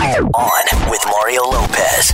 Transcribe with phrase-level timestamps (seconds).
[0.00, 2.12] On with Mario Lopez.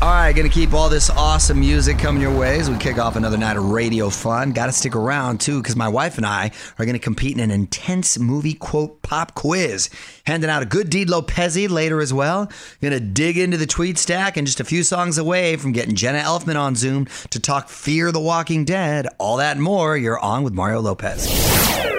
[0.00, 2.98] All right, going to keep all this awesome music coming your way as we kick
[2.98, 4.52] off another night of radio fun.
[4.52, 7.40] Got to stick around too because my wife and I are going to compete in
[7.40, 9.90] an intense movie quote pop quiz.
[10.24, 12.50] Handing out a good deed Lopezi later as well.
[12.80, 15.94] Going to dig into the tweet stack and just a few songs away from getting
[15.94, 19.06] Jenna Elfman on Zoom to talk Fear the Walking Dead.
[19.18, 19.98] All that and more.
[19.98, 21.91] You're on with Mario Lopez.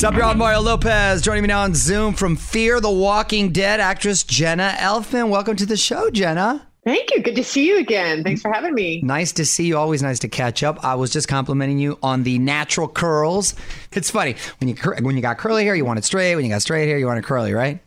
[0.00, 0.34] What's up, y'all?
[0.34, 5.28] Mario Lopez joining me now on Zoom from Fear the Walking Dead actress Jenna Elfman.
[5.28, 6.66] Welcome to the show, Jenna.
[6.86, 7.22] Thank you.
[7.22, 8.24] Good to see you again.
[8.24, 9.02] Thanks for having me.
[9.02, 9.76] Nice to see you.
[9.76, 10.82] Always nice to catch up.
[10.82, 13.54] I was just complimenting you on the natural curls.
[13.92, 16.34] It's funny when you when you got curly hair, you want it straight.
[16.34, 17.78] When you got straight hair, you want it curly, right?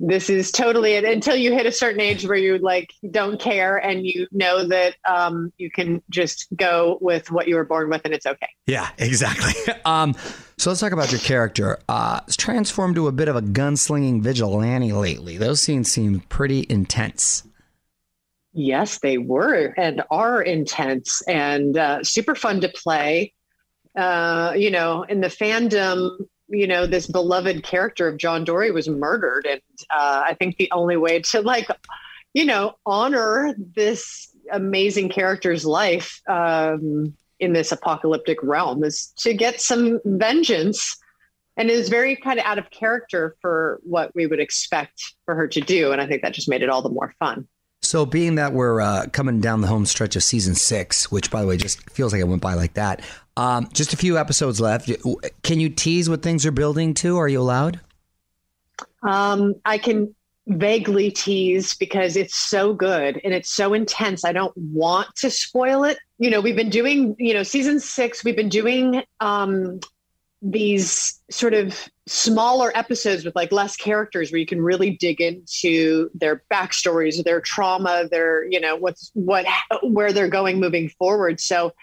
[0.00, 1.04] This is totally it.
[1.04, 4.96] Until you hit a certain age where you like don't care and you know that
[5.08, 8.48] um, you can just go with what you were born with and it's okay.
[8.66, 9.54] Yeah, exactly.
[9.84, 10.16] um,
[10.58, 11.78] so let's talk about your character.
[11.88, 15.36] Uh, it's transformed to a bit of a gunslinging vigilante lately.
[15.36, 17.44] Those scenes seem pretty intense.
[18.52, 23.32] Yes, they were and are intense and uh, super fun to play.
[23.96, 26.18] Uh, you know, in the fandom,
[26.48, 29.60] you know, this beloved character of John Dorie was murdered, and
[29.94, 31.68] uh, I think the only way to like,
[32.34, 39.60] you know, honor this amazing character's life um, in this apocalyptic realm is to get
[39.60, 40.96] some vengeance.
[41.56, 45.34] And it is very kind of out of character for what we would expect for
[45.34, 45.92] her to do.
[45.92, 47.48] And I think that just made it all the more fun.
[47.80, 51.40] So, being that we're uh, coming down the home stretch of season six, which by
[51.40, 53.02] the way just feels like it went by like that,
[53.36, 54.90] um, just a few episodes left.
[55.42, 57.16] Can you tease what things are building to?
[57.18, 57.80] Are you allowed?
[59.02, 60.14] Um, I can
[60.48, 64.24] vaguely tease because it's so good and it's so intense.
[64.24, 65.98] I don't want to spoil it.
[66.18, 69.80] You know, we've been doing, you know, season six, we've been doing um,
[70.40, 76.10] these sort of smaller episodes with like less characters where you can really dig into
[76.14, 79.46] their backstories, their trauma, their, you know, what's what,
[79.82, 81.40] where they're going moving forward.
[81.40, 81.74] So,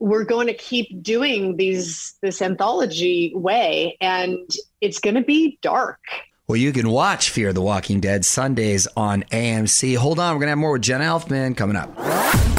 [0.00, 4.50] we're going to keep doing these this anthology way and
[4.80, 6.00] it's going to be dark
[6.46, 9.96] well, you can watch Fear the Walking Dead Sundays on AMC.
[9.96, 11.88] Hold on, we're going to have more with Jen Elfman coming up.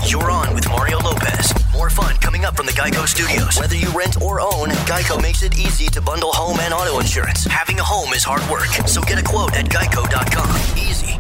[0.08, 1.54] You're on with Mario Lopez.
[1.72, 3.60] More fun coming up from the Geico Studios.
[3.60, 7.44] Whether you rent or own, Geico makes it easy to bundle home and auto insurance.
[7.46, 10.78] Having a home is hard work, so get a quote at geico.com.
[10.80, 11.14] Easy.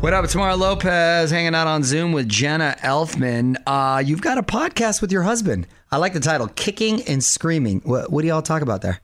[0.00, 0.24] What up?
[0.24, 3.56] It's Mario Lopez hanging out on Zoom with Jenna Elfman.
[3.66, 5.66] Uh, you've got a podcast with your husband.
[5.90, 7.80] I like the title, Kicking and Screaming.
[7.84, 9.00] What, what do y'all talk about there?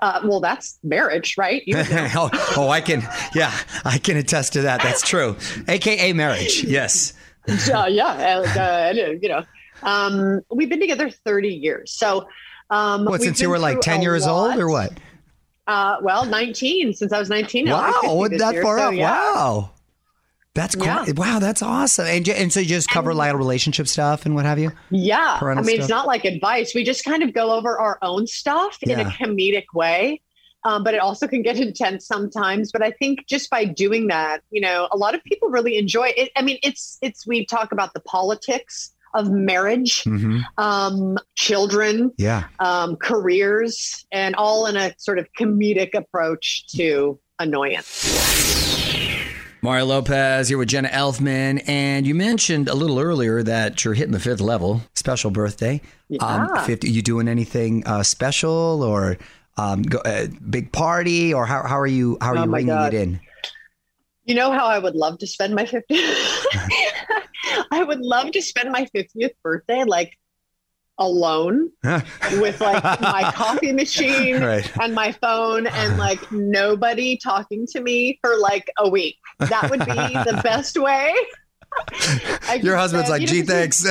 [0.00, 1.62] Uh, well, that's marriage, right?
[1.66, 1.76] You
[2.14, 3.02] oh, oh, I can,
[3.34, 3.52] yeah,
[3.84, 4.82] I can attest to that.
[4.82, 5.36] That's true.
[5.68, 6.64] AKA marriage.
[6.64, 7.12] Yes.
[7.48, 8.40] uh, yeah.
[8.56, 9.44] Uh, you know,
[9.82, 11.92] um, we've been together 30 years.
[11.92, 12.26] So,
[12.70, 14.52] um, what, since you were like 10 years lot.
[14.52, 14.92] old or what?
[15.66, 17.68] Uh, well, 19 since I was 19.
[17.68, 18.94] Wow, 50 wasn't that year, far so up?
[18.94, 19.10] yeah.
[19.10, 19.70] Wow.
[20.54, 21.04] That's Yeah.
[21.16, 22.06] Wow, that's awesome.
[22.06, 24.72] And, and so you just cover like relationship stuff and what have you?
[24.90, 25.36] Yeah.
[25.38, 25.84] Parental I mean, stuff?
[25.84, 26.72] it's not like advice.
[26.74, 30.20] We just kind of go over our own stuff in a comedic way.
[30.64, 32.72] Um, but it also can get intense sometimes.
[32.72, 36.12] But I think just by doing that, you know, a lot of people really enjoy
[36.16, 36.30] it.
[36.36, 40.40] I mean, it's it's we talk about the politics of marriage, Mm-hmm.
[40.62, 42.44] um, children, Yeah.
[42.58, 48.69] um, careers, and all in a sort of comedic approach to annoyance.
[49.62, 51.62] Mario Lopez here with Jenna Elfman.
[51.68, 55.80] And you mentioned a little earlier that you're hitting the fifth level, special birthday.
[56.20, 56.62] Um, Yeah.
[56.64, 59.18] 50, you doing anything uh, special or
[59.58, 62.68] um, go, uh, big party or how, how are you, how are Oh you ringing
[62.68, 62.94] God.
[62.94, 63.20] it in?
[64.24, 65.82] You know how I would love to spend my 50th?
[67.70, 70.16] I would love to spend my 50th birthday like
[71.00, 74.70] alone with like my coffee machine Right.
[74.80, 79.16] and my phone and like nobody talking to me for like a week.
[79.38, 81.12] That would be the best way.
[82.62, 83.84] Your husband's said, like, "You gee, thanks.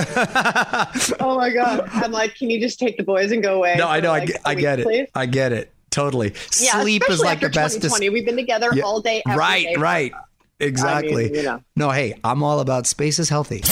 [1.20, 1.88] Oh my God.
[1.94, 3.76] I'm like, can you just take the boys and go away?
[3.78, 4.12] no, I know.
[4.12, 4.84] I like, I week, get it.
[4.84, 5.72] please?" I get it.
[5.90, 6.34] Totally.
[6.60, 7.76] Yeah, Sleep is like the best.
[7.82, 8.10] dis- 2020.
[8.10, 9.24] We've been together Yeah, all day.
[9.26, 9.76] every right, day.
[9.76, 10.12] right.
[10.60, 11.36] Exactly.
[11.36, 11.64] you know.
[11.76, 13.64] No, hey, I'm all about space is healthy.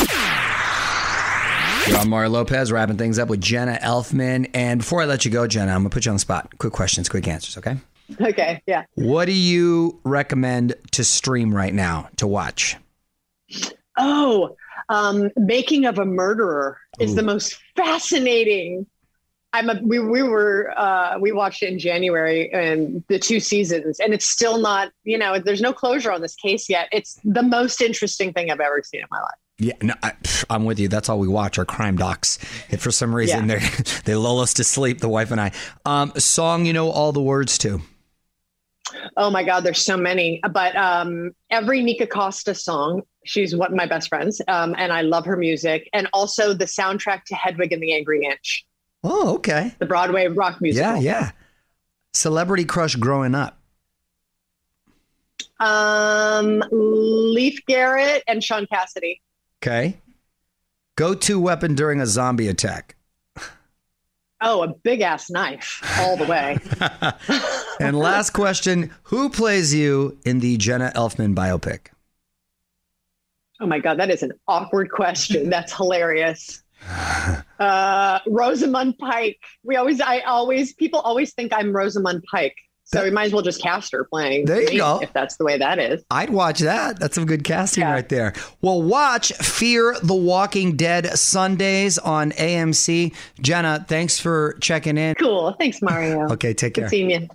[1.87, 4.49] You're on Mario Lopez, wrapping things up with Jenna Elfman.
[4.53, 6.57] And before I let you go, Jenna, I'm going to put you on the spot.
[6.57, 7.77] Quick questions, quick answers, okay?
[8.19, 8.61] Okay.
[8.65, 8.83] Yeah.
[8.95, 12.75] What do you recommend to stream right now to watch?
[13.97, 14.57] Oh,
[14.89, 18.85] um, Making of a Murderer is the most fascinating.
[19.53, 23.99] I'm a, we, we were, uh, we watched it in January and the two seasons,
[24.01, 26.89] and it's still not, you know, there's no closure on this case yet.
[26.91, 29.31] It's the most interesting thing I've ever seen in my life.
[29.59, 30.13] Yeah, no, I,
[30.51, 30.88] I'm with you.
[30.88, 32.38] That's all we watch are crime docs.
[32.69, 33.57] If for some reason Yeah.
[33.59, 35.51] they they lull us to sleep, the wife and I.
[35.86, 37.81] Um, song you know all the words to.
[39.18, 40.39] Oh my God, there's so many.
[40.51, 45.01] But um, every Nikka Costa song, she's one of my best friends, um, and I
[45.01, 45.89] love her music.
[45.92, 48.65] And also the soundtrack to Hedwig and the Angry Inch,
[49.04, 49.74] Oh, okay.
[49.80, 50.81] the Broadway rock music.
[50.81, 51.31] Yeah, yeah.
[52.13, 53.59] Celebrity crush growing up.
[55.59, 59.21] Um, Leif Garrett and Shaun Cassidy.
[59.62, 60.00] Okay.
[60.95, 62.95] Go to weapon during a zombie attack.
[64.39, 66.57] Oh, a big ass knife all the way.
[67.80, 71.89] And last question Who plays you in the Jenna Elfman biopic?
[73.59, 75.50] oh my God, that is an awkward question.
[75.50, 76.63] That's hilarious.
[77.59, 79.39] Uh, Rosamund Pike.
[79.63, 82.56] We always, I always, people always think I'm Rosamund Pike.
[82.89, 84.45] So we might as well just cast her playing.
[84.45, 84.99] There you go.
[85.01, 86.05] If that's the way that is.
[86.09, 86.99] I'd watch that.
[86.99, 87.91] That's some good casting Yeah.
[87.91, 88.33] right there.
[88.61, 93.13] Well, watch Fear the Walking Dead Sundays on AMC.
[93.41, 95.15] Jenna, thanks for checking in.
[95.15, 95.53] Cool.
[95.59, 96.27] Thanks, Mario.
[96.37, 96.89] Okay, take Good care.
[96.89, 97.27] seeing you.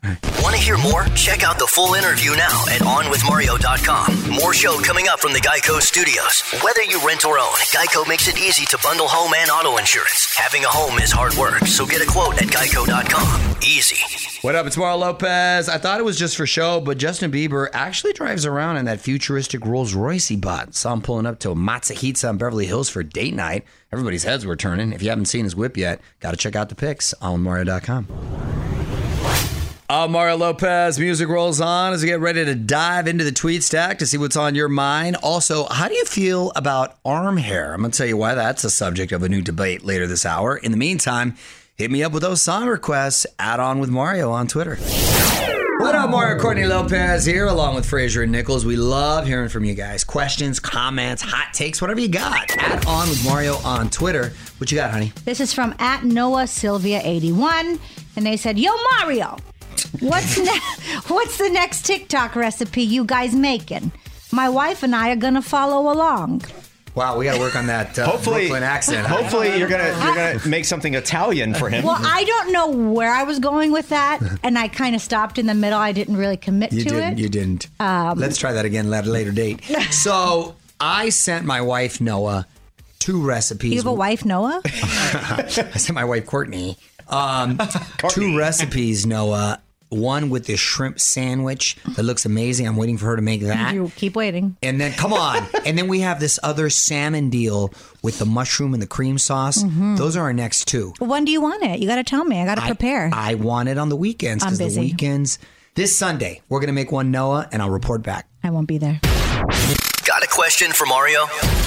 [0.52, 1.04] Want to hear more?
[1.16, 4.32] Check out the full interview now at OnWithMario.com.
[4.32, 6.42] More show coming up from the Geico Studios.
[6.62, 10.34] Whether you rent or own, Geico makes it easy to bundle home and auto insurance.
[10.36, 13.56] Having a home is hard work, so get a quote at Geico.com.
[13.62, 13.96] Easy.
[14.42, 14.66] What up?
[14.66, 15.70] It's Mario Lopez.
[15.70, 19.00] I thought it was just for show, but Justin Bieber actually drives around in that
[19.00, 20.74] futuristic Rolls Royce he bought.
[20.74, 23.64] Saw him pulling up to a Matsuhisa in Beverly Hills for date night.
[23.90, 24.92] Everybody's heads were turning.
[24.92, 28.06] If you haven't seen his whip yet, got to check out the pics on Mario.com.
[29.92, 33.62] Uh, Mario Lopez, music rolls on as we get ready to dive into the tweet
[33.62, 35.16] stack to see what's on your mind.
[35.16, 37.74] Also, how do you feel about arm hair?
[37.74, 40.24] I'm going to tell you why that's the subject of a new debate later this
[40.24, 40.56] hour.
[40.56, 41.36] In the meantime,
[41.74, 43.26] hit me up with those song requests.
[43.38, 44.76] Add on with Mario on Twitter.
[45.80, 48.64] What up, Mario Courtney Lopez here, along with Fraser and Nichols.
[48.64, 50.04] We love hearing from you guys.
[50.04, 52.50] Questions, comments, hot takes, whatever you got.
[52.56, 54.32] Add on with Mario on Twitter.
[54.56, 55.12] What you got, honey?
[55.26, 57.78] This is from at Noah Sylvia 81,
[58.16, 59.36] and they said, "Yo Mario,
[60.00, 60.60] what's ne-
[61.08, 63.92] what's the next TikTok recipe you guys making?
[64.32, 66.42] My wife and I are gonna follow along."
[66.94, 69.06] Wow, we got to work on that uh, Hopefully, Brooklyn accent.
[69.06, 71.84] hopefully you're gonna you're gonna make something Italian for him.
[71.84, 75.38] Well, I don't know where I was going with that, and I kind of stopped
[75.38, 75.78] in the middle.
[75.78, 76.78] I didn't really commit to it.
[76.80, 77.12] You to didn't.
[77.14, 77.18] it.
[77.18, 77.68] You didn't.
[77.80, 79.64] Let's try that again at a later date.
[79.90, 82.46] so I sent my wife Noah
[82.98, 83.72] two recipes.
[83.72, 84.60] you have a wife, Noah?
[84.64, 86.76] I sent my wife Courtney
[87.08, 87.58] um,
[88.08, 89.06] two recipes.
[89.06, 89.60] Noah.
[89.92, 92.66] One with the shrimp sandwich that looks amazing.
[92.66, 93.74] I'm waiting for her to make that.
[93.74, 94.56] you keep waiting.
[94.62, 95.46] And then come on.
[95.66, 97.72] and then we have this other salmon deal
[98.02, 99.62] with the mushroom and the cream sauce.
[99.62, 99.96] Mm-hmm.
[99.96, 100.94] Those are our next two.
[100.98, 101.78] When do you want it?
[101.78, 102.40] You got to tell me.
[102.40, 103.10] I got to prepare.
[103.12, 105.38] I, want it on the weekends because the weekends.
[105.74, 108.28] This Sunday, we're going to make one Noah, and I'll report back.
[108.44, 109.00] I won't be there.
[110.04, 111.26] Got a question for Mario?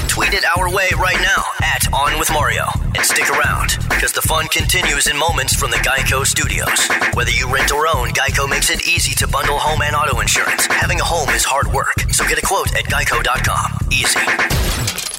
[0.09, 2.65] Tweet it our way right now at On With Mario.
[2.83, 6.89] And stick around, because the fun continues in moments from the Geico studios.
[7.13, 10.65] Whether you rent or own, Geico makes it easy to bundle home and auto insurance.
[10.67, 13.87] Having a home is hard work, so get a quote at geico.com.
[13.89, 14.19] Easy.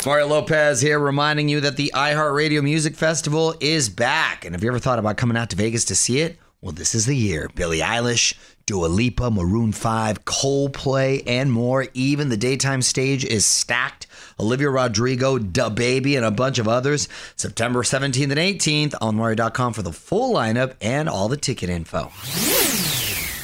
[0.07, 4.45] Mario Lopez here reminding you that the iHeartRadio Music Festival is back.
[4.45, 6.39] And have you ever thought about coming out to Vegas to see it?
[6.61, 7.51] Well, this is the year.
[7.55, 8.35] Billie Eilish,
[8.65, 11.87] Dua Lipa, Maroon 5, Coldplay, and more.
[11.95, 14.07] Even the daytime stage is stacked.
[14.41, 17.09] Olivia Rodrigo, DaBaby, and a bunch of others.
[17.37, 22.11] September 17th and 18th on Mario.com for the full lineup and all the ticket info.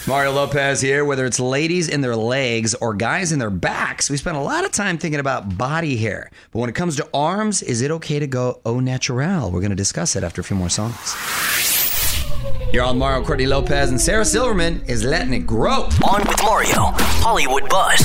[0.08, 1.04] Mario Lopez here.
[1.04, 4.64] Whether it's ladies in their legs or guys in their backs, we spend a lot
[4.64, 6.30] of time thinking about body hair.
[6.50, 9.52] But when it comes to arms, is it okay to go au naturel?
[9.52, 11.71] We're going to discuss it after a few more songs.
[12.72, 15.82] You're on Mario Courtney Lopez, and Sarah Silverman is letting it grow.
[16.08, 17.98] On with Mario, Hollywood Buzz.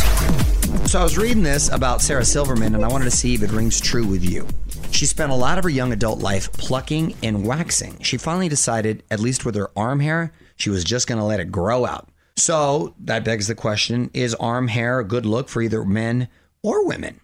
[0.91, 3.51] So I was reading this about Sarah Silverman, and I wanted to see if it
[3.51, 4.45] rings true with you.
[4.91, 7.97] She spent a lot of her young adult life plucking and waxing.
[8.01, 11.39] She finally decided, at least with her arm hair, she was just going to let
[11.39, 12.09] it grow out.
[12.35, 16.27] So that begs the question is arm hair a good look for either men
[16.61, 17.21] or women?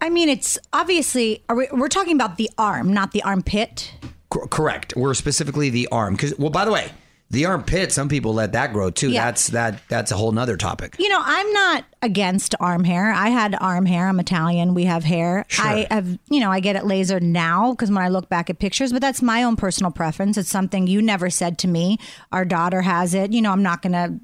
[0.00, 3.92] I mean, it's obviously, are we, we're talking about the arm, not the armpit.
[4.30, 4.94] Cor- correct.
[4.96, 6.14] We're specifically the arm.
[6.14, 6.90] Because, well, by the way,
[7.30, 9.10] the armpit, some people let that grow too.
[9.10, 9.26] Yeah.
[9.26, 9.82] That's that.
[9.88, 10.96] That's a whole nother topic.
[10.98, 13.12] You know, I'm not against arm hair.
[13.12, 14.08] I had arm hair.
[14.08, 14.72] I'm Italian.
[14.72, 15.44] We have hair.
[15.48, 15.66] Sure.
[15.66, 18.58] I have, you know, I get it lasered now because when I look back at
[18.58, 20.38] pictures, but that's my own personal preference.
[20.38, 21.98] It's something you never said to me.
[22.32, 23.32] Our daughter has it.
[23.32, 24.18] You know, I'm not going to,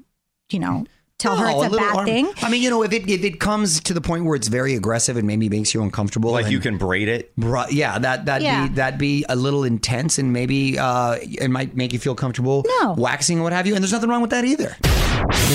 [0.49, 0.85] you know,
[1.17, 2.31] tell her it's a, little bad arm- thing.
[2.41, 4.75] I mean, you know, if it if it comes to the point where it's very
[4.75, 7.31] aggressive and maybe makes you uncomfortable, Like you can braid it.
[7.37, 8.67] Right, yeah, that that Yeah.
[8.67, 12.63] be that be a little intense and maybe uh, it might make you feel comfortable
[12.81, 12.93] No.
[12.97, 13.75] waxing and what have you.
[13.75, 14.75] And there's nothing wrong with that either.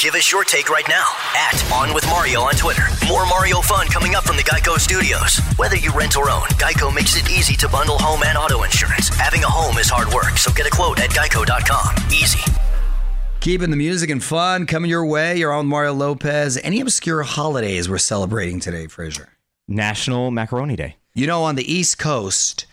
[0.01, 1.05] Give us your take right now
[1.37, 2.83] at On With Mario on Twitter.
[3.09, 5.39] More Mario fun coming up from the Geico studios.
[5.57, 9.09] Whether you rent or own, Geico makes it easy to bundle home and auto insurance.
[9.11, 11.95] Having a home is hard work, so get a quote at geico.com.
[12.11, 12.41] Easy.
[13.41, 15.39] Keeping the music and fun coming your way.
[15.39, 16.59] You're on Mario Lopez.
[16.63, 19.31] Any obscure holidays we're celebrating today, Fraser?
[19.67, 20.97] National Macaroni Day.
[21.15, 22.67] You know, on the East Coast,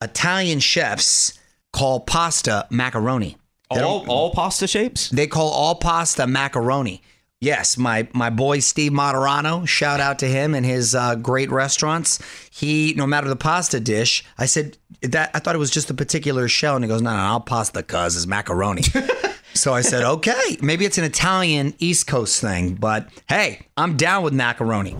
[0.00, 1.36] Italian chefs
[1.72, 3.36] call pasta macaroni.
[3.74, 5.08] They All, all pasta shapes?
[5.08, 7.02] They call all pasta macaroni.
[7.40, 9.66] Yes, my my boy Steve Martorano.
[9.66, 12.20] Shout out to him and his uh, great restaurants.
[12.48, 15.94] He, no matter the pasta dish, I said that I thought it was just a
[15.94, 18.82] particular shell, and he goes, "No, no, I'll pasta cuz it's macaroni."
[19.54, 24.22] so I said, "Okay, maybe it's an Italian East Coast thing, but hey, I'm down
[24.22, 24.96] with macaroni."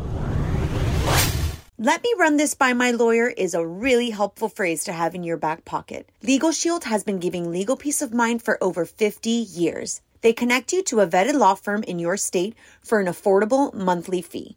[1.78, 5.25] Let me run this by my lawyer is a really helpful phrase to have in
[5.25, 6.09] your back pocket.
[6.23, 10.00] Legal Shield has been giving legal peace of mind for over 50 years.
[10.21, 14.23] They connect you to a vetted law firm in your state for an affordable monthly
[14.23, 14.56] fee.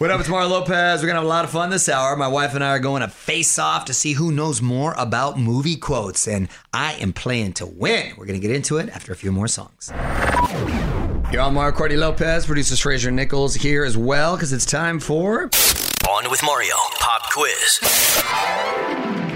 [0.00, 1.02] What up, it's Mario Lopez.
[1.02, 2.16] We're gonna have a lot of fun this hour.
[2.16, 5.38] My wife and I are going to face off to see who knows more about
[5.38, 8.14] movie quotes, and I am playing to win.
[8.16, 9.92] We're gonna get into it after a few more songs.
[11.30, 15.50] You're on Mario Courtney Lopez, producers Fraser Nichols here as well, because it's time for.
[16.08, 16.76] On with Mario.
[16.98, 17.80] Pop quiz.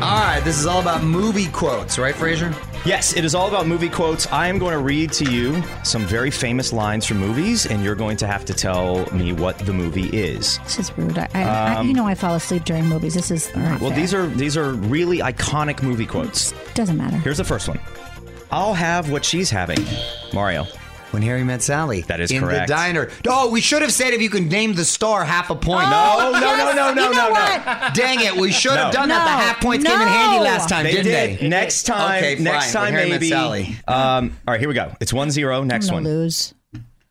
[0.00, 2.54] All right, this is all about movie quotes, right, Fraser?
[2.86, 4.26] Yes, it is all about movie quotes.
[4.30, 7.94] I am going to read to you some very famous lines from movies, and you're
[7.94, 10.58] going to have to tell me what the movie is.
[10.64, 11.16] This is rude.
[11.16, 11.42] I, I,
[11.76, 13.14] I, you know I fall asleep during movies.
[13.14, 13.98] This is not Um, Well, fair.
[13.98, 16.52] these are these are really iconic movie quotes.
[16.74, 17.16] doesn't matter.
[17.16, 17.80] Here's the first one.
[18.50, 19.78] I'll have what she's having.
[20.34, 20.66] Mario.
[21.10, 22.02] When Harry Met Sally.
[22.02, 22.42] That is correct.
[22.42, 22.68] in correct.
[22.68, 23.10] the diner.
[23.28, 25.86] Oh, we should have said if you can name the star half a point.
[25.86, 27.30] Oh, no, no, yes, no, no, you no, know no.
[27.30, 27.94] what?
[27.94, 29.00] Dang it, we should have No.
[29.00, 29.24] done that.
[29.24, 31.38] The half points came in handy last time, They didn't did.
[31.40, 31.48] they?
[31.48, 32.18] Next time.
[32.24, 32.72] Okay, next fine.
[32.72, 33.30] time When Harry Met maybe.
[33.30, 33.76] Sally.
[33.86, 34.92] Um, all right, here we go.
[35.00, 35.64] It's 1-0.
[35.66, 36.04] Next I'm one.
[36.04, 36.52] lose.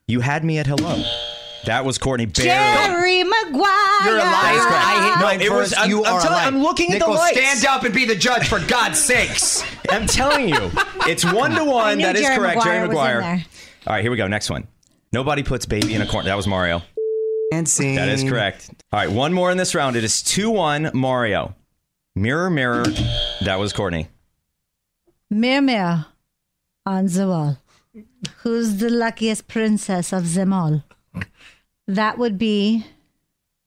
[0.08, 1.02] You had me at hello.
[1.66, 2.50] That was Courtney Barely.
[2.50, 4.06] Jerry Maguire.
[4.06, 4.68] You're a liar.
[4.68, 6.48] I hit No, mine it was- I'm- you I'm are a telling- liar.
[6.48, 7.38] I'm looking at the lights.
[7.40, 9.64] stand up and be the judge for God's sakes.
[9.90, 10.72] I'm telling you,
[11.08, 12.00] it's one to one.
[12.00, 12.58] knew That is Jerry correct.
[12.58, 13.46] Maguire Jerry was in Maguire.
[13.84, 13.92] There.
[13.92, 14.28] All right, here we go.
[14.28, 14.68] Next one.
[15.12, 16.26] Nobody puts baby in a corner.
[16.26, 16.82] That was Mario.
[17.52, 17.96] And scene.
[17.96, 18.72] That is correct.
[18.92, 19.96] All right, one more in this round.
[19.96, 21.56] It is 2 1 Mario.
[22.16, 22.86] Mirror, mirror.
[23.42, 24.08] That was Courtney.
[25.30, 26.06] Mirror, mirror
[26.86, 27.58] on the wall.
[28.38, 30.84] Who's the luckiest princess of them all?
[31.88, 32.86] That would be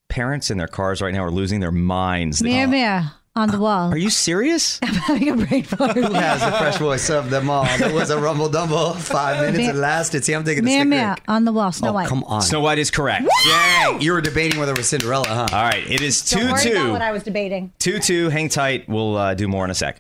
[0.09, 2.43] Parents in their cars right now are losing their minds.
[2.43, 2.71] mirror, oh.
[2.71, 3.93] mirror on the wall.
[3.93, 4.81] Are you serious?
[4.83, 5.93] I'm having a brain fart.
[5.97, 7.65] Who has the fresh voice of them all?
[7.79, 8.95] There was a rumble dumble.
[8.95, 10.25] Five minutes it lasted.
[10.25, 11.71] See, I'm taking a Mirror, stick mirror on the wall.
[11.71, 12.09] Snow Oh, White.
[12.09, 12.43] come on.
[12.43, 13.29] Snow White is correct.
[13.45, 15.47] Dang, you were debating whether it was Cinderella, huh?
[15.53, 17.73] All right, it is 2 Don't worry about what I was debating.
[17.79, 18.29] 2 2.
[18.31, 18.89] Hang tight.
[18.89, 19.99] We'll uh, do more in a sec.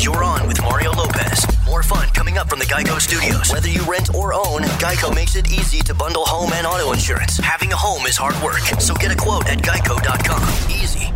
[0.00, 1.46] You're on with Mario Lopez.
[1.66, 3.50] More fun coming up from the Geico Studios.
[3.52, 7.36] Whether you rent or own, Geico makes it easy to bundle home and auto insurance.
[7.38, 10.70] Having a home is hard work, so get a quote at geico.com.
[10.70, 11.12] Easy.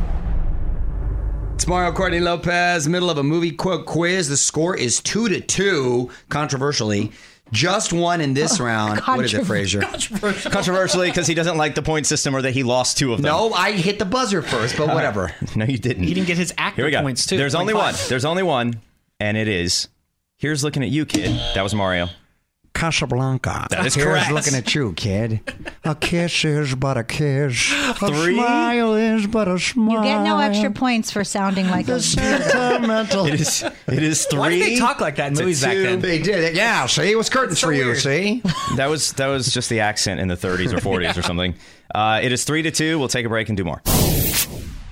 [1.61, 4.31] It's Mario Courtney Lopez, middle of a movie quote quiz.
[4.31, 7.13] The score is two to two, controversially.
[7.53, 9.01] Just one in this oh, round.
[9.01, 9.83] What is it, Frazier?
[9.83, 13.31] Controversially, because he doesn't like the point system or that he lost two of them.
[13.31, 15.35] No, I hit the buzzer first, but whatever.
[15.55, 16.05] No, you didn't.
[16.05, 17.03] He didn't get his actor Here we go.
[17.03, 17.37] points too.
[17.37, 17.95] There's only one.
[18.09, 18.81] There's only one,
[19.21, 19.89] and it is.
[20.39, 21.39] Here's looking at you, kid.
[21.55, 22.09] That was Mario.
[22.73, 23.67] Casablanca.
[23.71, 24.33] That is Here's correct.
[24.33, 25.41] looking at you, kid.
[25.85, 27.73] A kiss is but a kiss.
[27.73, 28.35] A Three.
[28.35, 29.99] smile is but a smile.
[29.99, 33.27] You get no extra points for sounding like a Sentimental.
[33.27, 33.63] It is.
[33.87, 34.39] It is three.
[34.39, 35.83] Why did they talk like that in to movies back two.
[35.83, 36.01] then?
[36.01, 36.55] They did it.
[36.55, 37.11] Yeah, see?
[37.11, 37.99] It was curtains so for you, weird.
[37.99, 38.43] see?
[38.77, 41.55] That was that was just the accent in the 30s or 40s or something.
[41.95, 42.99] Uh, it is three to two.
[42.99, 43.83] We'll take a break and do more.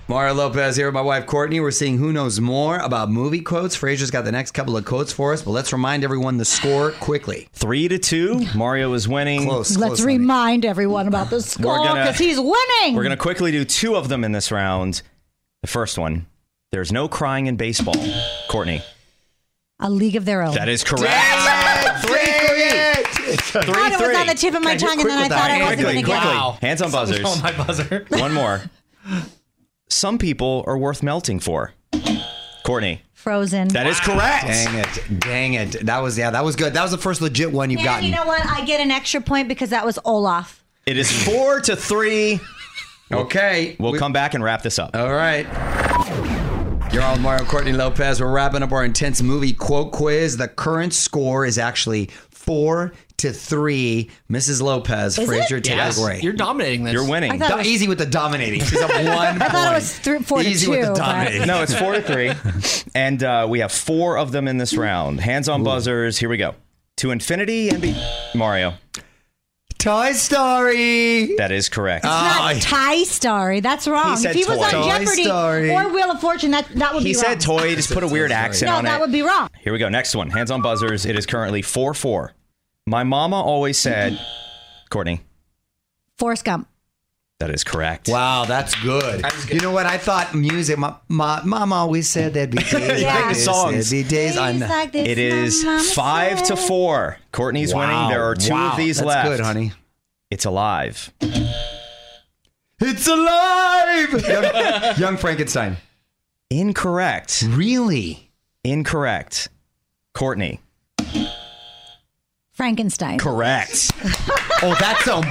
[0.09, 1.61] Mario Lopez here with my wife Courtney.
[1.61, 3.77] We're seeing who knows more about movie quotes.
[3.77, 6.93] Frazier's got the next couple of quotes for us, but let's remind everyone the score
[6.93, 7.47] quickly.
[7.53, 8.47] Three to two.
[8.55, 9.45] Mario is winning.
[9.45, 9.77] Close.
[9.77, 10.17] Let's close, honey.
[10.17, 12.95] remind everyone about the score because he's winning.
[12.95, 15.03] We're gonna quickly do two of them in this round.
[15.61, 16.25] The first one.
[16.73, 17.95] There's no crying in baseball.
[18.49, 18.81] Courtney.
[19.79, 20.55] a league of their own.
[20.55, 21.03] That is correct.
[21.03, 25.19] Three, I Three thought it was on the tip of my Can tongue, and then
[25.19, 25.51] I thought that?
[25.51, 26.23] I wasn't going to quickly.
[26.23, 26.37] get it.
[26.37, 26.59] Wow.
[26.63, 27.21] Hands on buzzers.
[27.25, 28.07] Oh, my buzzer.
[28.09, 28.63] One more.
[29.89, 31.73] Some people are worth melting for.
[32.65, 33.03] Courtney.
[33.15, 33.69] Frozen.
[33.69, 34.47] That is correct.
[34.47, 35.21] Dang it.
[35.21, 35.87] Dang it.
[35.87, 36.75] That was, yeah, that was good.
[36.75, 38.05] That was the first legit one you've and gotten.
[38.05, 38.45] you know what?
[38.47, 40.65] I get an extra point because that was Olaf.
[40.87, 42.41] It is four to three.
[43.13, 43.77] okay.
[43.79, 44.95] We'll We- come back and wrap this up.
[44.95, 45.47] All right.
[46.93, 48.21] You're on Mario Courtney Lopez.
[48.21, 50.37] We're wrapping up our intense movie quote quiz.
[50.39, 54.11] The current score is actually four to three.
[54.31, 54.63] Mrs.
[54.63, 55.65] Lopez, Is Frazier, it?
[55.65, 56.93] take Yes, you're dominating this.
[56.95, 57.31] You're winning.
[57.33, 58.61] I thought- Do- easy with the dominating.
[58.65, 60.79] She's up one I thought it was three, four Easy to two.
[60.79, 61.47] with the but- dominating.
[61.47, 62.33] No, it's four to three.
[62.95, 65.21] And uh, we have four of them in this round.
[65.21, 66.19] Hands on buzzers.
[66.19, 66.55] Here we go.
[66.97, 67.95] To infinity and be
[68.35, 68.75] Mario.
[69.79, 71.37] Toy Story.
[71.37, 72.05] That is correct.
[72.05, 73.61] It's not Ty Story.
[73.61, 74.17] That's wrong.
[74.17, 74.65] said if he was toy.
[74.65, 75.71] on Toy Jeopardy Story.
[75.71, 77.25] or Wheel of Fortune, that, that would he be wrong.
[77.25, 77.75] He said toy.
[77.77, 79.01] Just put a weird accent No, on that it.
[79.03, 79.49] would be wrong.
[79.61, 79.89] Here we go.
[79.89, 80.31] Next one.
[80.31, 81.07] Hands on buzzers.
[81.07, 82.33] It is currently 4 4.
[82.89, 84.19] My mama always said,
[84.89, 85.21] Courtney,
[86.17, 86.67] Forrest Gump.
[87.39, 88.09] that is correct.
[88.09, 89.25] Wow, that's good.
[89.53, 89.85] You know what?
[89.85, 90.79] I thought music.
[90.79, 93.15] My, my mom always said there'd be days Yeah.
[93.15, 93.45] like this.
[93.45, 93.91] Songs.
[93.91, 94.61] There'd be days on.
[94.61, 97.19] Like this, it is my mama 5 to 4.
[97.33, 98.09] Courtney's winning.
[98.09, 99.27] There are two Wow, of these left.
[99.29, 99.39] that's left.
[99.39, 99.73] good, honey.
[100.31, 101.13] It's alive.
[102.81, 104.13] It's alive.
[104.29, 105.77] Young, Young Frankenstein.
[106.51, 107.45] Incorrect.
[107.49, 108.31] Really?
[108.65, 109.49] Incorrect.
[110.15, 110.61] Courtney.
[112.63, 113.19] Frankenstein.
[113.19, 113.93] Correct.
[114.61, 115.23] Oh, that's so.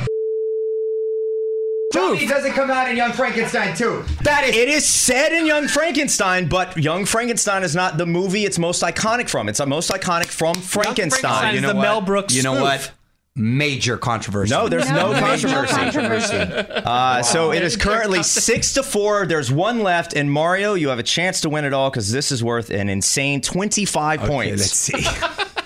[1.92, 4.06] Tell me doesn't come out in Young Frankenstein too.
[4.24, 4.56] That is.
[4.56, 8.82] It is said in Young Frankenstein, but Young Frankenstein is not the movie it's most
[8.84, 9.50] iconic from.
[9.50, 11.20] It's the most iconic from Frankenstein.
[11.22, 11.82] Frankenstein You is know the what?
[11.82, 12.63] Mel Brooks You know spoof.
[12.63, 12.92] what?
[13.36, 14.54] Major controversy.
[14.54, 15.76] No, there's no, No, controversy.
[15.76, 16.38] controversy.
[16.38, 19.26] Uh, so it is currently six to four.
[19.26, 22.32] There's one left, and Mario, you have a chance to win it all because this
[22.32, 24.62] is worth an insane 25 Okay, points.
[24.62, 25.06] let's see.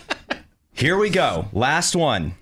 [0.81, 1.45] Here we go.
[1.53, 2.33] Last one.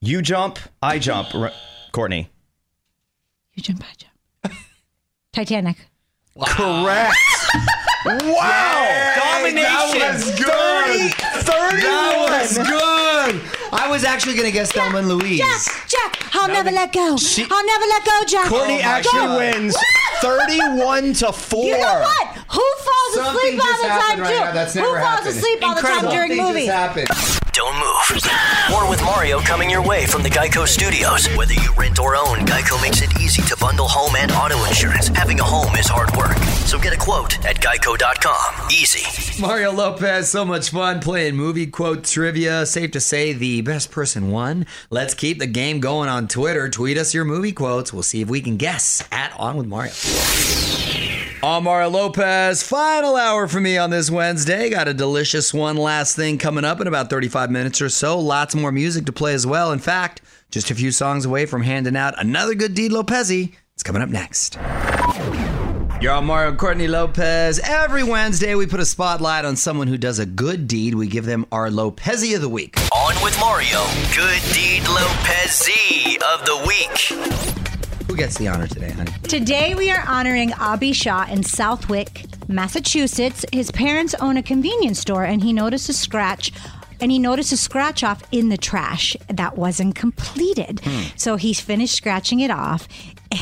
[0.00, 1.32] You jump, I jump.
[1.36, 1.52] R-
[1.92, 2.30] Courtney.
[3.54, 4.58] You jump, I jump.
[5.32, 5.76] Titanic.
[6.36, 7.14] Correct.
[8.06, 9.14] wow.
[9.14, 9.62] Domination.
[9.62, 11.12] That was good.
[11.14, 11.80] 30, 31.
[11.80, 13.40] That was good.
[13.72, 15.38] I was actually gonna guess Thelma and Louise.
[15.38, 17.16] Jack, Jack, I'll never let go.
[17.18, 18.48] She- I'll never let go, Jack.
[18.48, 19.38] Courtney Oh actually God.
[19.54, 19.76] wins
[20.22, 21.64] 31 to 4.
[21.66, 22.37] You know what?
[22.50, 24.40] Who falls Something asleep all the time right too?
[24.44, 24.52] now.
[24.52, 25.28] That's Who falls happened.
[25.36, 26.66] asleep all the time during Something movies?
[26.66, 27.08] just happened.
[27.52, 28.22] Don't move.
[28.70, 31.26] More with Mario coming your way from the Geico Studios.
[31.36, 35.08] Whether you rent or own, Geico makes it easy to bundle home and auto insurance.
[35.08, 36.36] Having a home is hard work.
[36.66, 38.70] So get a quote at geico.com.
[38.70, 39.42] Easy.
[39.42, 42.64] Mario Lopez, so much fun playing movie quote trivia.
[42.64, 44.64] Safe to say the best person won.
[44.88, 46.68] Let's keep the game going on Twitter.
[46.70, 47.92] Tweet us your movie quotes.
[47.92, 49.92] We'll see if we can guess at On with Mario.
[51.42, 52.62] Mario Lopez.
[52.62, 54.70] Final hour for me on this Wednesday.
[54.70, 58.18] Got a delicious one last thing coming up in about 35 minutes or so.
[58.18, 59.72] Lots more music to play as well.
[59.72, 60.20] In fact,
[60.50, 63.54] just a few songs away from handing out another good deed Lopezi.
[63.74, 64.58] It's coming up next.
[66.00, 67.60] You're on Mario Courtney Lopez.
[67.64, 70.94] Every Wednesday, we put a spotlight on someone who does a good deed.
[70.94, 72.76] We give them our Lopezi of the week.
[72.94, 73.84] On with Mario.
[74.14, 75.68] Good Deed Lopez
[76.34, 77.57] of the week.
[78.18, 79.12] Gets the honor today, honey?
[79.28, 83.44] Today we are honoring Abhi Shah in Southwick, Massachusetts.
[83.52, 86.50] His parents own a convenience store and he noticed a scratch
[87.00, 90.80] and he noticed a scratch off in the trash that wasn't completed.
[90.82, 91.02] Hmm.
[91.14, 92.88] So he finished scratching it off.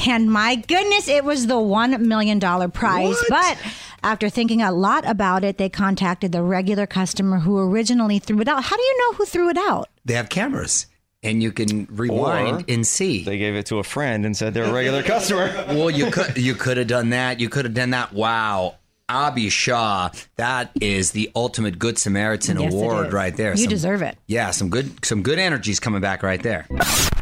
[0.07, 2.39] And my goodness, it was the $1 million
[2.71, 3.17] prize.
[3.31, 3.59] But
[4.03, 8.49] after thinking a lot about it, they contacted the regular customer who originally threw it
[8.49, 8.63] out.
[8.65, 9.89] How do you know who threw it out?
[10.05, 10.85] They have cameras,
[11.27, 13.25] and you can rewind Or- and see.
[13.25, 15.53] They gave it to a friend and said they're a regular customer.
[15.69, 17.41] well, you could you could have done that.
[17.41, 18.13] You could have done that.
[18.13, 18.77] Wow.
[19.09, 23.53] Abhi Shah, that is the ultimate Good Samaritan Yes, award right there.
[23.53, 24.17] You Some- deserve it.
[24.27, 26.67] Yeah, some good some good energies coming back right there.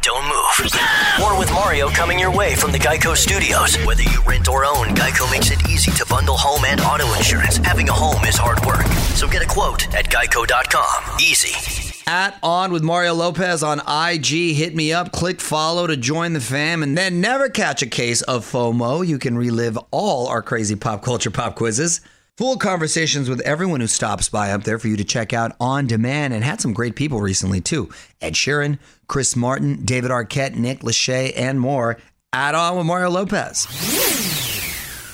[0.01, 0.71] Don't move.
[1.19, 3.75] More with Mario coming your way from the Geico Studios.
[3.85, 7.57] Whether you rent or own, Geico makes it easy to bundle home and auto insurance.
[7.57, 8.85] Having a home is hard work.
[9.15, 11.19] So get a quote at geico.com.
[11.19, 11.94] Easy.
[12.07, 14.55] At On with Mario Lopez on IG.
[14.55, 18.21] Hit me up, click follow to join the fam, and then never catch a case
[18.23, 19.05] of FOMO.
[19.05, 22.01] You can relive all our crazy pop culture pop quizzes.
[22.37, 25.87] Full conversations with everyone who stops by up there for you to check out on
[25.87, 27.89] demand and had some great people recently too.
[28.21, 31.97] Ed Sheeran, Chris Martin, David Arquette, Nick Lachey, and more.
[32.31, 34.14] At On with Mario Lopez.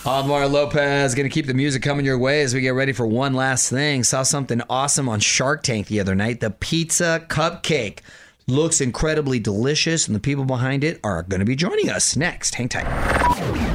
[0.03, 1.13] I'm Lopez.
[1.13, 3.69] Going to keep the music coming your way as we get ready for one last
[3.69, 4.03] thing.
[4.03, 6.39] Saw something awesome on Shark Tank the other night.
[6.39, 7.99] The pizza cupcake
[8.47, 12.55] looks incredibly delicious, and the people behind it are going to be joining us next.
[12.55, 13.70] Hang tight.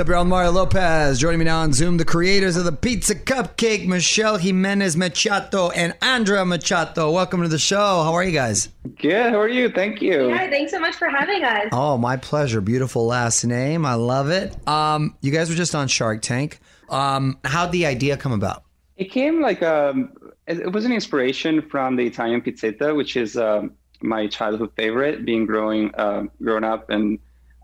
[0.00, 0.24] What's up, y'all?
[0.24, 1.18] Mario Lopez.
[1.18, 5.94] Joining me now on Zoom, the creators of the pizza cupcake, Michelle Jimenez Machado and
[6.00, 7.10] Andrea Machado.
[7.10, 8.02] Welcome to the show.
[8.02, 8.70] How are you guys?
[8.96, 9.30] Good.
[9.30, 9.68] How are you?
[9.68, 10.30] Thank you.
[10.30, 11.66] Yeah, thanks so much for having us.
[11.72, 12.62] Oh, my pleasure.
[12.62, 13.84] Beautiful last name.
[13.84, 14.56] I love it.
[14.66, 16.60] Um, you guys were just on Shark Tank.
[16.88, 18.64] Um, how'd the idea come about?
[18.96, 20.14] It came like um,
[20.46, 25.26] it it was an inspiration from the Italian pizzetta, which is um, my childhood favorite,
[25.26, 27.18] being growing uh, growing up in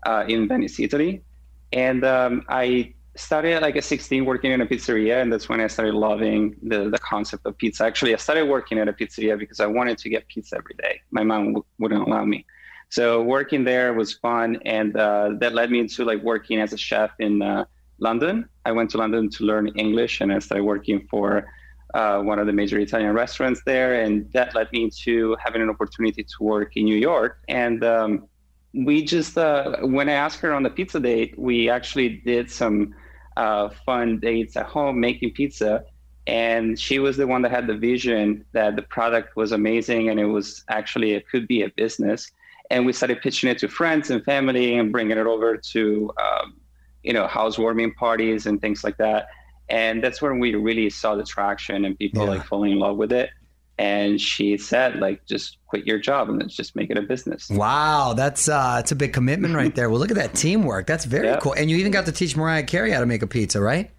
[0.05, 1.23] uh, in Venice, Italy,
[1.71, 5.67] and um, I started like at 16 working in a pizzeria, and that's when I
[5.67, 7.83] started loving the the concept of pizza.
[7.85, 11.01] Actually, I started working at a pizzeria because I wanted to get pizza every day.
[11.11, 12.45] My mom w- wouldn't allow me.
[12.89, 16.77] So working there was fun, and uh, that led me into like working as a
[16.77, 17.65] chef in uh,
[17.99, 18.47] London.
[18.65, 21.47] I went to London to learn English, and I started working for
[21.93, 25.69] uh, one of the major Italian restaurants there, and that led me to having an
[25.69, 27.39] opportunity to work in New York.
[27.47, 28.27] And um,
[28.73, 32.93] we just, uh, when I asked her on the pizza date, we actually did some
[33.35, 35.83] uh, fun dates at home making pizza.
[36.27, 40.19] And she was the one that had the vision that the product was amazing and
[40.19, 42.31] it was actually, it could be a business.
[42.69, 46.55] And we started pitching it to friends and family and bringing it over to, um,
[47.03, 49.27] you know, housewarming parties and things like that.
[49.69, 52.29] And that's when we really saw the traction and people Yeah.
[52.31, 53.29] like falling in love with it.
[53.79, 57.47] And she said, like, just quit your job and let's just make it a business.
[57.49, 59.89] Wow, that's uh, that's a big commitment right there.
[59.89, 60.87] Well, look at that teamwork.
[60.87, 61.37] That's very Yeah.
[61.39, 61.53] cool.
[61.53, 63.91] And you even got to teach Mariah Carey how to make a pizza, right?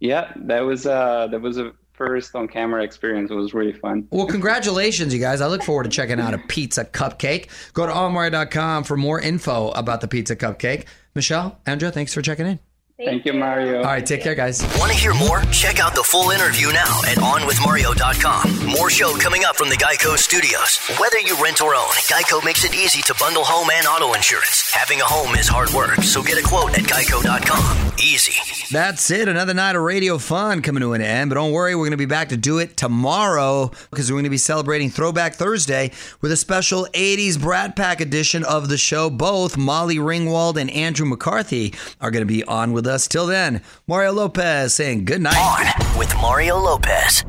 [0.00, 3.30] Yeah, that was uh, that was a first on camera experience.
[3.30, 4.06] It was really fun.
[4.10, 5.40] Well, congratulations, you guys.
[5.40, 7.48] I look forward to checking out a pizza cupcake.
[7.72, 10.84] Go to allmario.com for more info about the pizza cupcake.
[11.14, 12.58] Michelle, Andrea, thanks for checking in.
[12.98, 13.80] Thank, you, Mario.
[13.80, 14.62] All right, take care, guys.
[14.78, 15.42] Want to hear more?
[15.52, 18.66] Check out the full interview now at OnWithMario.com.
[18.68, 20.78] More show coming up from the Geico Studios.
[20.98, 24.72] Whether you rent or own, Geico makes it easy to bundle home and auto insurance.
[24.72, 27.92] Having a home is hard work, so get a quote at Geico.com.
[27.98, 28.32] Easy.
[28.72, 29.28] That's it.
[29.28, 31.30] Another night of radio fun coming to an end.
[31.30, 34.24] But don't worry, we're going to be back to do it tomorrow because we're going
[34.24, 39.08] to be celebrating Throwback Thursday with a special 80s Brat Pack edition of the show.
[39.08, 43.08] Both Molly Ringwald and Andrew McCarthy are going to be on with us.
[43.08, 45.36] Till then, Mario Lopez saying good night.
[45.36, 47.24] On with Mario Lopez.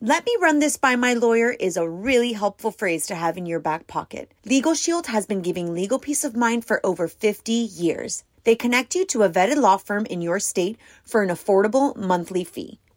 [0.00, 3.46] Let me run this by my lawyer is a really helpful phrase to have in
[3.46, 4.32] your back pocket.
[4.44, 8.24] Legal Shield has been giving legal peace of mind for over 50 years.
[8.44, 12.44] They connect you to a vetted law firm in your state for an affordable monthly
[12.44, 12.78] fee.